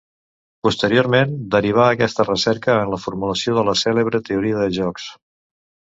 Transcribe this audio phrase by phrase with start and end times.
[0.67, 5.11] Posteriorment, derivà aquesta recerca en la formulació de la cèlebre teoria de jocs.